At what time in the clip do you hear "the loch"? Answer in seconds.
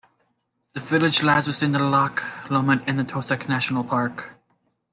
1.73-2.23